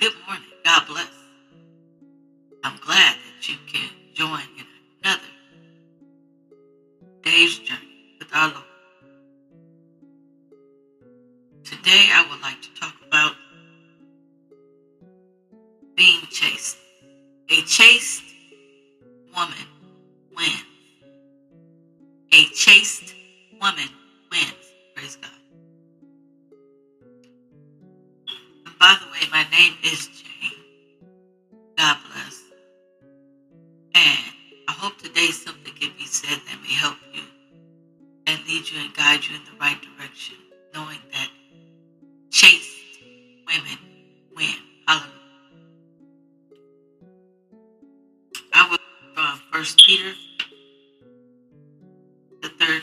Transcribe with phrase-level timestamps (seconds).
[0.00, 0.46] good morning.
[0.64, 1.08] God bless.
[2.64, 4.64] I'm glad that you can join in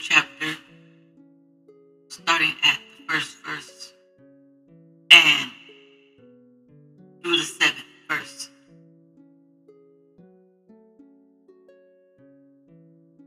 [0.10, 0.56] chapter,
[2.08, 3.94] starting at the first verse
[5.12, 5.52] and
[7.22, 8.50] through the seventh verse.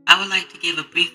[0.07, 1.13] I would like to give a brief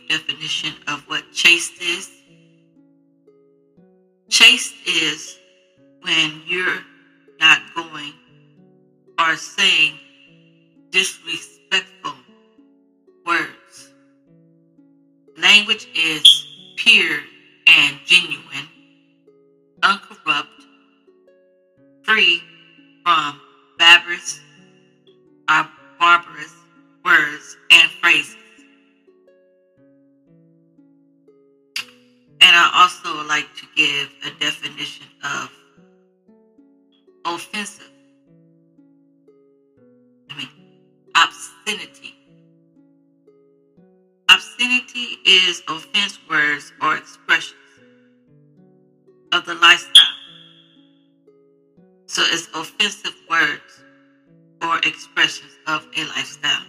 [41.67, 42.14] obscenity.
[44.31, 47.55] Obscenity is offense words or expressions
[49.33, 50.05] of the lifestyle.
[52.06, 53.83] So it's offensive words
[54.62, 56.67] or expressions of a lifestyle.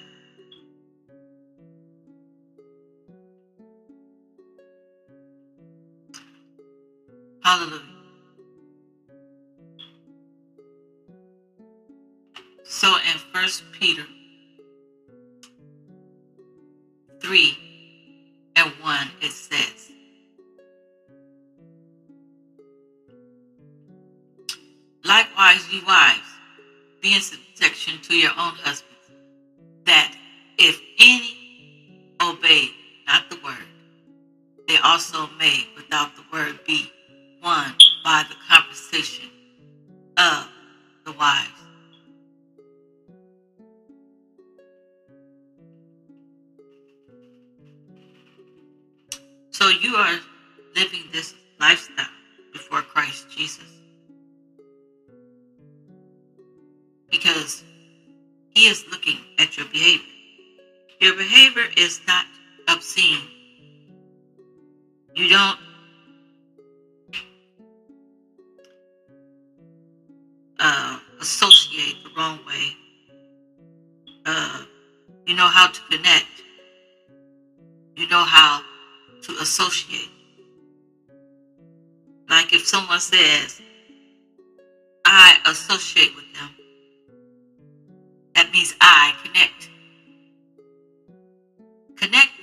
[7.43, 7.81] Hallelujah.
[12.63, 14.03] So in First Peter
[17.27, 17.57] 3
[18.55, 19.91] and 1, it says,
[25.03, 26.21] Likewise, ye wives,
[27.01, 29.11] be in subjection to your own husbands,
[29.83, 30.15] that
[30.57, 32.69] if any obey
[33.07, 33.67] not the word,
[34.69, 36.89] they also may without the word be
[37.43, 37.73] won
[38.05, 38.36] by the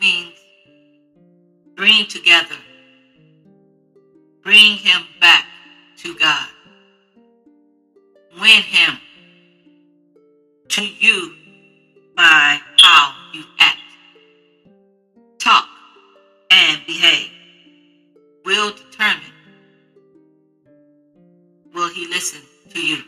[0.05, 0.35] means
[1.77, 2.57] bring together,
[4.43, 5.47] bring him back
[5.97, 6.49] to God,
[8.39, 8.99] win him
[10.69, 11.35] to you
[12.15, 13.79] by how you act,
[15.39, 15.69] talk,
[16.51, 17.31] and behave.
[18.45, 19.33] Will determine
[21.75, 22.43] will he listen
[22.75, 22.99] to you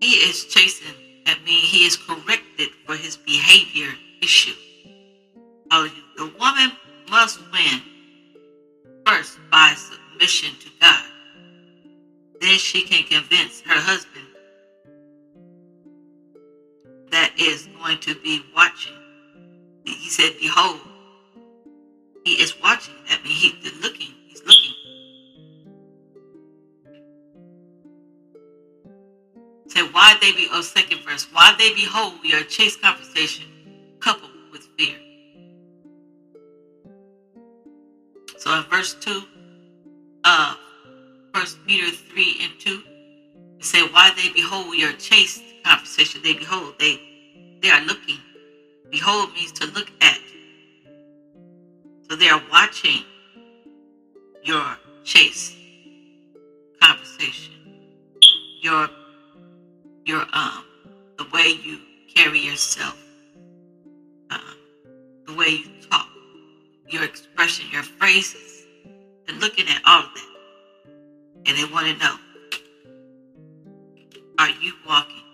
[0.00, 0.94] he is chasing.
[1.24, 4.54] That means he is corrected for his behavior issue.
[5.70, 6.72] The woman
[7.10, 7.82] must win
[9.04, 11.04] first by submission to God.
[12.40, 14.26] Then she can convince her husband
[17.10, 18.96] that is going to be watching
[19.86, 20.80] he said, Behold,
[22.24, 22.94] he is watching.
[23.08, 23.36] That means.
[23.36, 24.15] He's looking.
[29.96, 33.46] Why they be, oh, second verse, why they behold your chaste conversation
[33.98, 34.94] coupled with fear.
[38.36, 39.22] So in verse 2
[40.26, 40.56] of
[41.32, 42.82] First Peter 3 and 2,
[43.58, 47.00] it said, why they behold your chaste conversation, they behold, they
[47.62, 48.18] they are looking.
[48.90, 50.20] Behold means to look at.
[52.10, 53.02] So they are watching
[54.44, 55.54] your chaste
[56.82, 57.54] conversation,
[58.60, 58.90] your
[60.06, 60.64] your um
[61.18, 61.80] the way you
[62.14, 62.96] carry yourself,
[64.30, 64.38] uh,
[65.26, 66.06] the way you talk,
[66.88, 68.66] your expression, your phrases.
[69.26, 70.28] They're looking at all of that,
[71.46, 72.16] and they want to know:
[74.38, 75.24] Are you walking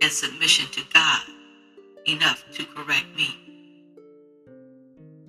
[0.00, 1.22] in submission to God
[2.06, 3.28] enough to correct me?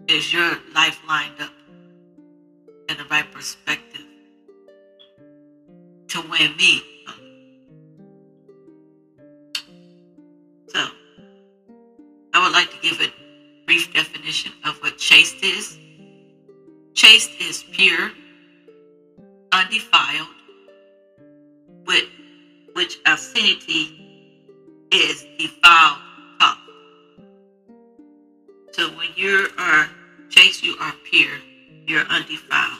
[0.08, 1.52] Is your life lined up
[2.88, 4.06] in the right perspective
[6.08, 6.99] to win me?
[12.90, 15.78] Give a brief definition of what chaste is.
[16.94, 18.12] Chaste is pure,
[19.52, 20.28] undefiled,
[21.86, 22.06] with
[22.74, 25.98] which obscenity is defiled
[26.40, 26.58] talk.
[28.72, 29.90] So when you are
[30.30, 31.38] chaste, you are pure,
[31.86, 32.80] you're undefiled,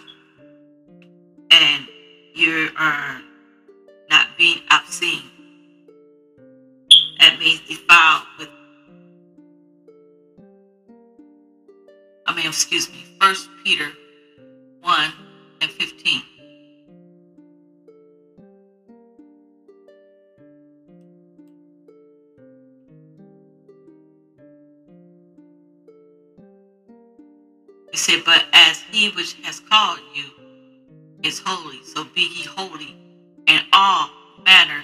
[1.52, 1.88] and
[2.34, 3.22] you are
[4.10, 5.29] not being obscene.
[12.50, 13.92] Excuse me, First Peter
[14.82, 15.14] 1
[15.62, 16.24] and 15.
[27.92, 30.26] He said, But as he which has called you
[31.24, 32.96] is holy, so be ye holy
[33.48, 34.10] in all
[34.44, 34.84] manner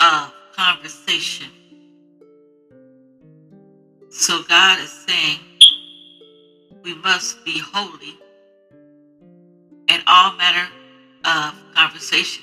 [0.00, 1.46] of conversation.
[4.10, 5.38] So God is saying
[6.82, 8.18] we must be holy
[9.88, 10.68] in all manner
[11.24, 12.42] of conversation.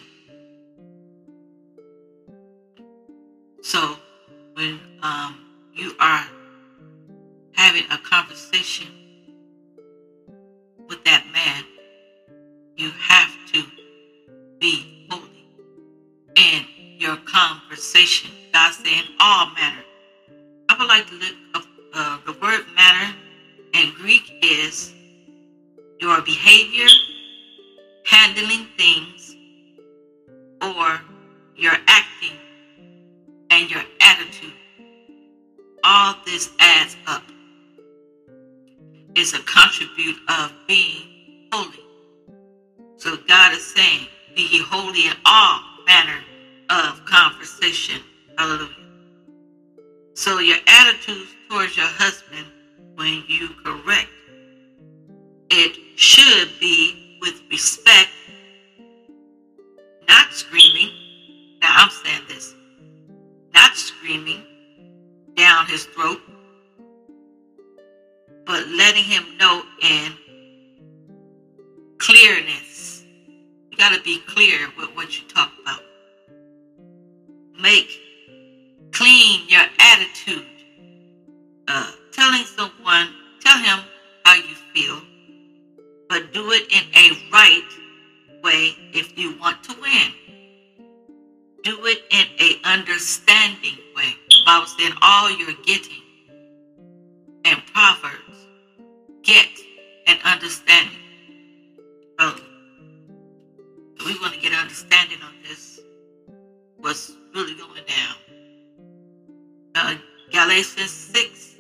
[109.82, 109.96] Uh,
[110.34, 111.56] Galatians 6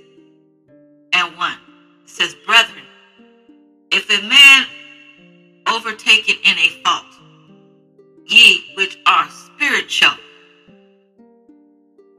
[1.13, 1.51] and 1.
[2.03, 2.83] It says, Brethren,
[3.91, 4.65] if a man
[5.67, 7.05] overtaken in a fault,
[8.25, 10.17] ye which are spiritual,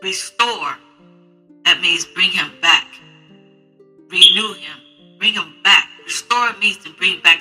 [0.03, 0.79] restore.
[1.67, 2.87] That means bring him back.
[4.09, 5.19] Renew him.
[5.19, 5.87] Bring him back.
[6.07, 7.40] Restore means to bring back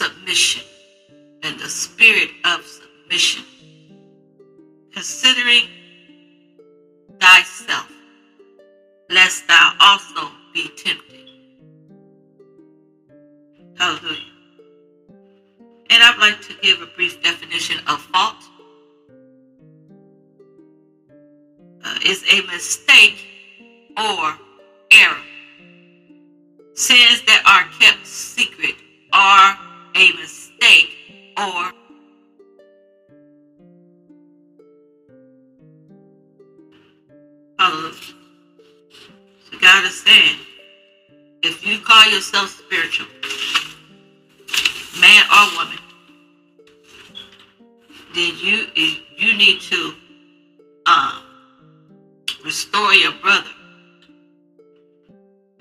[0.00, 0.62] submission,
[1.42, 3.44] and the spirit of submission.
[4.92, 5.64] considering
[7.20, 7.90] thyself,
[9.10, 11.30] lest thou also be tempted.
[13.78, 14.32] Hallelujah.
[15.90, 18.36] And I'd like to give a brief definition of fault.
[21.84, 23.26] Uh, is a mistake
[23.96, 24.34] or
[24.92, 25.16] error.
[26.74, 28.76] Sins that are kept secret
[29.12, 29.58] are
[29.94, 30.96] a mistake
[31.38, 31.72] or.
[39.50, 40.36] So God is saying,
[41.42, 43.06] if you call yourself spiritual,
[45.00, 45.78] man or woman,
[48.14, 48.66] then you
[49.18, 49.94] you need to
[50.86, 51.22] um,
[52.44, 53.50] restore your brother.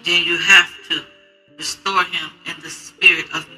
[0.05, 1.03] Then you have to
[1.57, 3.48] restore him in the spirit of.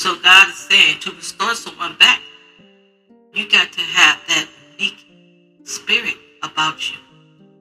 [0.00, 2.22] So God is saying to restore someone back,
[3.34, 4.96] you got to have that meek
[5.64, 6.96] spirit about you.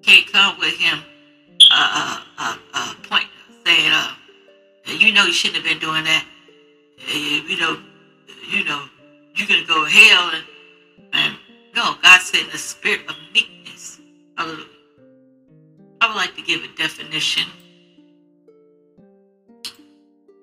[0.03, 1.00] Can't come with him
[1.69, 3.25] uh, uh, uh, point
[3.65, 4.13] saying, uh,
[4.86, 6.25] you know you shouldn't have been doing that.
[7.13, 7.77] You know,
[8.50, 8.86] you know,
[9.36, 10.46] you're gonna go to hell and,
[11.12, 11.36] and
[11.75, 14.00] no, God said the spirit of meekness.
[14.38, 14.63] Hallelujah.
[16.00, 17.43] I would like to give a definition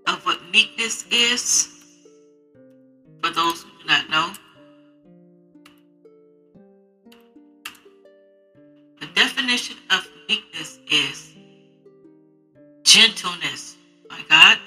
[0.06, 1.75] of what meekness is
[3.26, 4.33] for those who do not know.
[9.00, 11.33] The definition of meekness is
[12.85, 13.76] gentleness,
[14.09, 14.59] my God,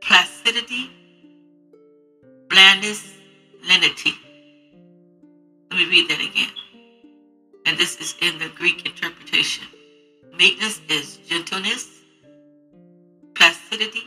[0.00, 0.90] placidity,
[2.48, 3.12] blandness,
[3.68, 4.14] lenity.
[5.70, 6.50] Let me read that again.
[7.66, 9.64] And this is in the Greek interpretation.
[10.38, 11.88] Meekness is gentleness,
[13.34, 14.04] placidity,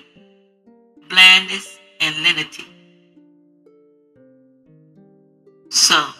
[1.10, 2.66] blandness, and lenity.
[5.78, 6.17] So,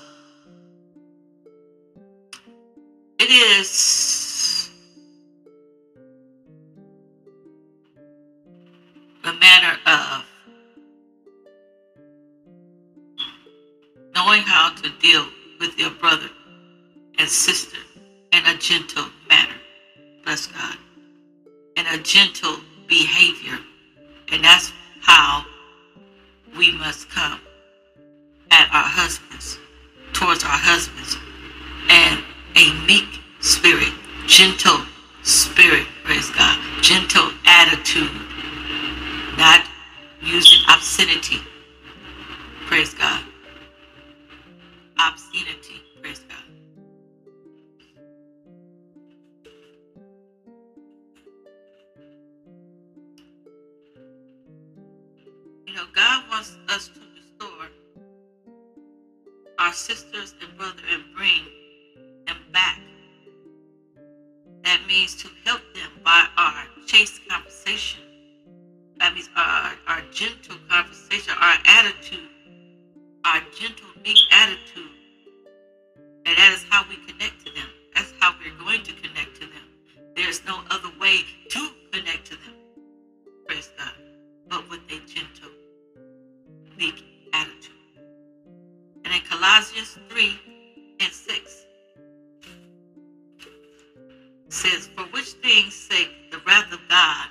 [94.50, 97.28] says, For which things sake the wrath of God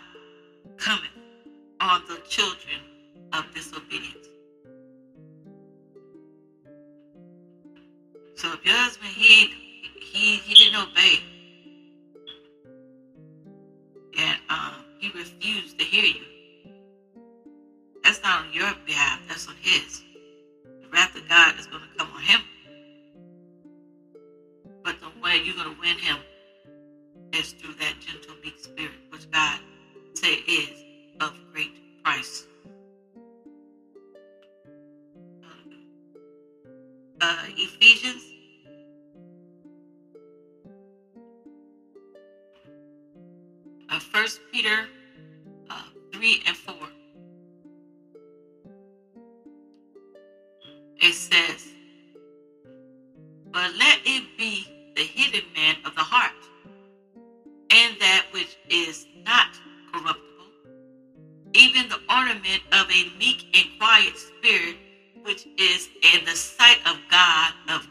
[0.76, 1.10] cometh
[1.80, 2.80] on the children
[3.32, 4.28] of disobedience.
[8.34, 9.50] So if your husband he
[10.00, 11.20] he he didn't obey
[14.18, 16.24] and um, he refused to hear you,
[18.02, 20.02] that's not on your behalf, that's on his.
[20.82, 22.40] The wrath of God is going to come on him.
[24.84, 26.16] But the way you're going to win him
[27.38, 29.60] is through that gentle, meek spirit, which God
[30.14, 30.70] say is
[31.20, 32.46] of great price.
[37.20, 38.22] Uh, Ephesians
[43.90, 44.86] uh, First Peter
[45.70, 46.74] uh, 3 and 4.
[50.98, 51.68] It says,
[53.52, 54.66] But let it be
[54.96, 56.32] the hidden man of the heart,
[63.78, 64.76] quiet spirit,
[65.22, 67.85] which is in the sight of God of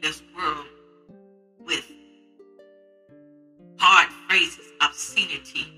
[0.00, 0.66] this world
[1.58, 1.84] with
[3.78, 5.69] hard phrases, obscenity,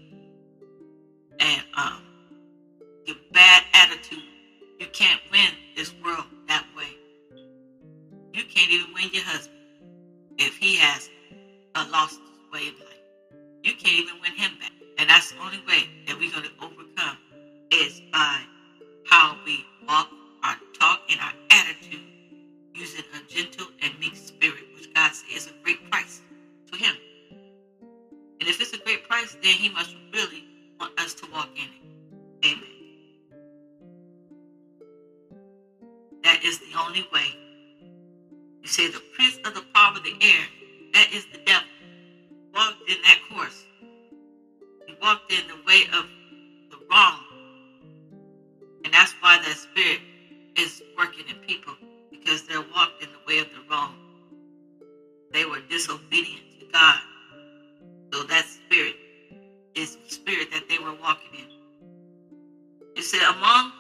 [49.22, 50.00] why that spirit
[50.56, 51.74] is working in people
[52.10, 53.94] because they walked in the way of the wrong.
[55.32, 57.00] They were disobedient to God.
[58.12, 58.96] So that spirit
[59.74, 61.46] is the spirit that they were walking in.
[62.96, 63.71] It said, among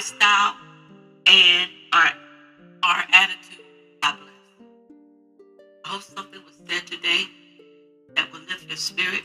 [0.00, 0.54] lifestyle
[1.26, 2.10] and our
[2.82, 3.66] our attitude.
[4.00, 4.68] God bless.
[5.84, 7.24] I hope something was said today
[8.16, 9.20] that will lift your spirit,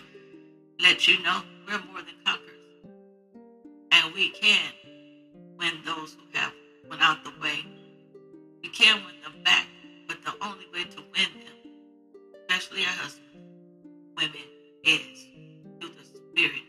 [0.82, 2.60] let you know we're more than conquerors.
[3.94, 4.74] And we can
[5.58, 6.52] win those who have
[6.90, 7.60] went out the way.
[8.62, 9.68] We can win them back,
[10.10, 11.72] but the only way to win them,
[12.50, 13.48] especially our husbands,
[14.18, 14.50] women,
[14.84, 15.26] is
[15.80, 16.64] through the spirit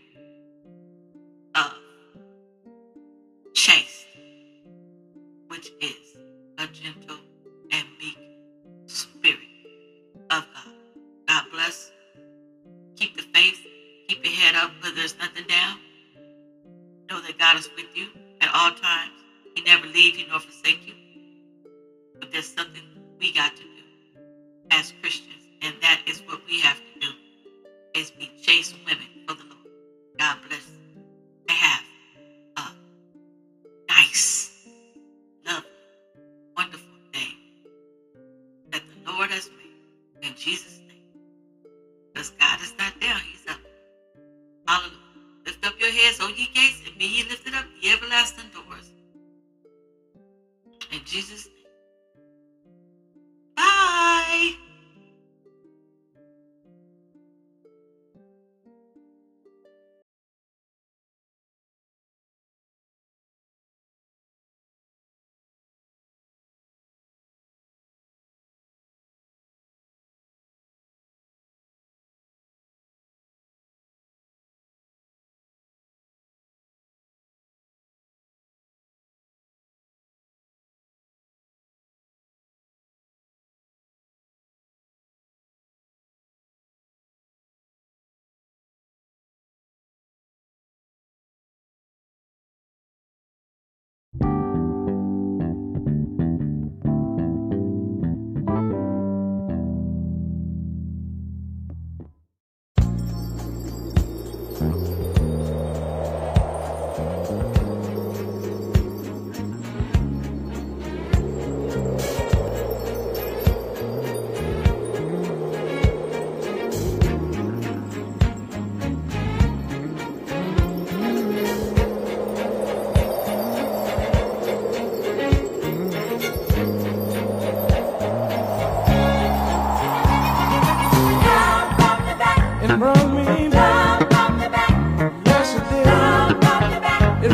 [1.57, 1.73] of
[3.55, 3.96] chase.
[28.07, 29.67] always be chase women for the Lord.
[30.19, 31.03] God bless you.
[31.49, 31.83] Have
[32.57, 32.71] a
[33.89, 34.51] nice,
[35.47, 35.69] lovely,
[36.57, 37.29] wonderful day
[38.71, 41.03] that the Lord has made in Jesus' name.
[42.13, 43.21] Because God is not down?
[43.33, 43.61] He's up.
[44.67, 44.97] Hallelujah.
[45.47, 48.91] Lift up your heads, O ye gates, and be ye lifted up the everlasting doors.
[50.93, 51.56] In Jesus' name.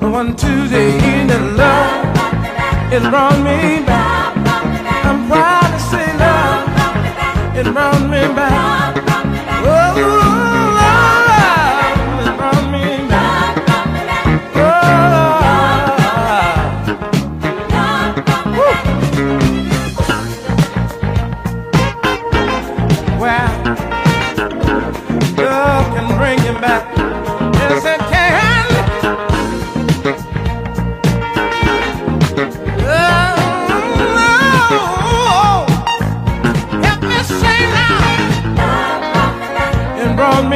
[0.00, 2.04] One Tuesday evening, love,
[2.90, 4.34] it brought me back.
[5.04, 6.68] I'm proud to say, love,
[7.54, 8.96] it brought me back.
[9.62, 13.54] Oh, oh, oh love, it brought me back.
[14.56, 14.70] Oh,
[23.04, 23.20] oh.
[23.20, 23.50] well,
[25.36, 26.82] love can bring you back.
[27.54, 28.19] Yes, it can.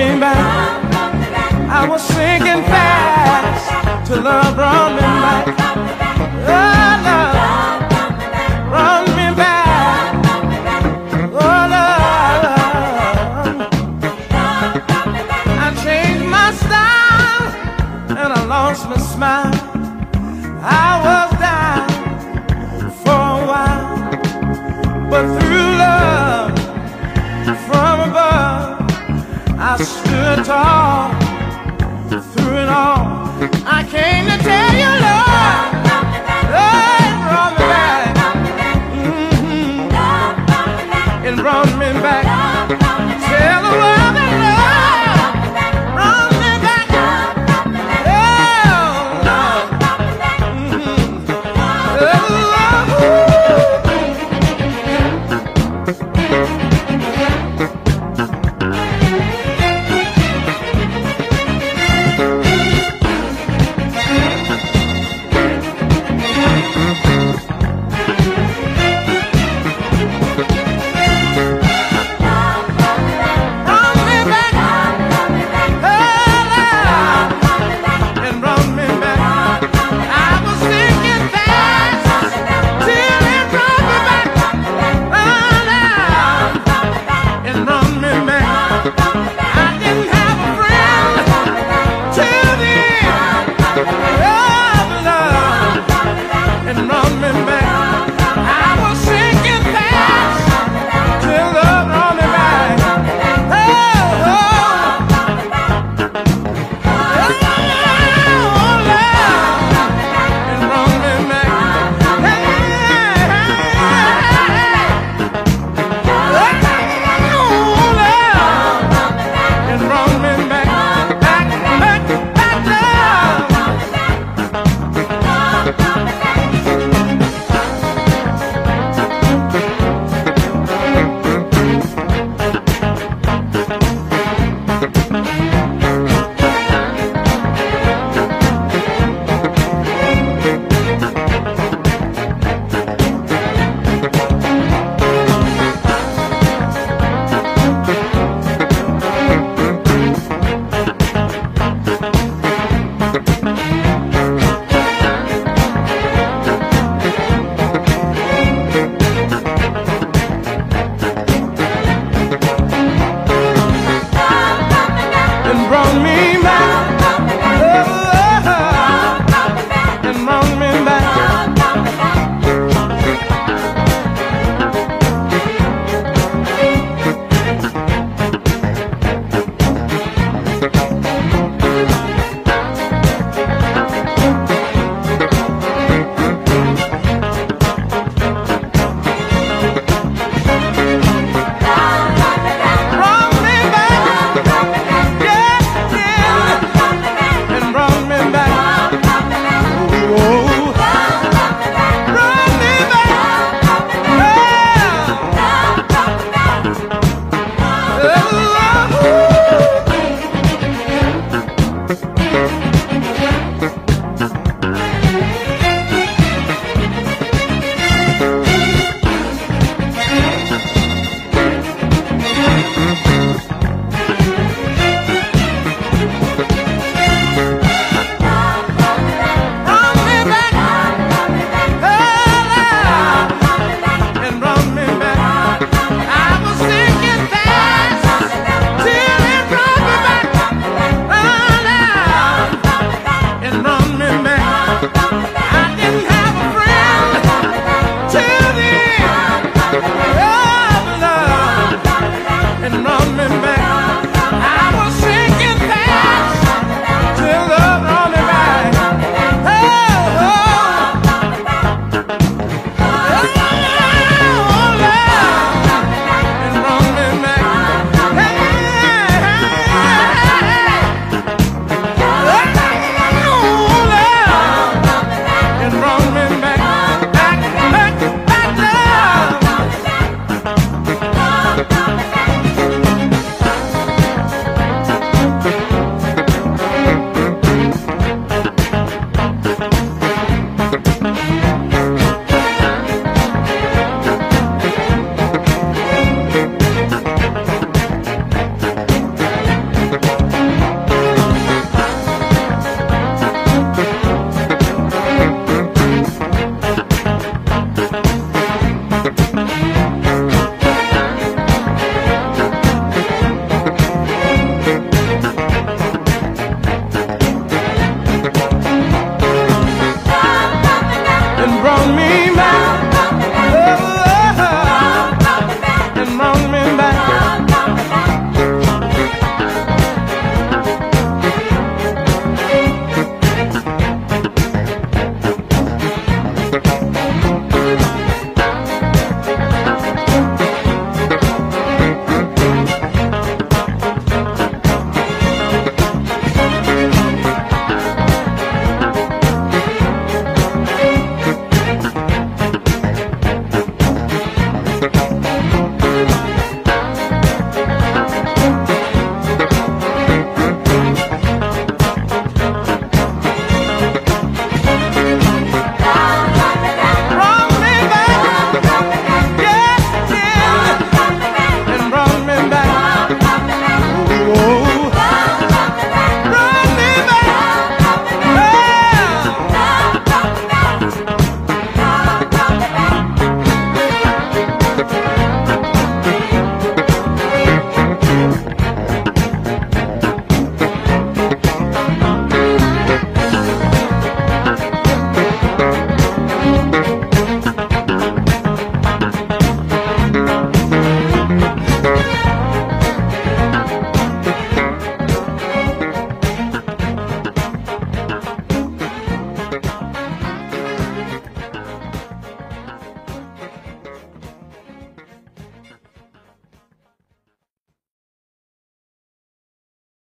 [0.04, 0.36] came back,
[1.70, 5.23] I was sinking fast to love brought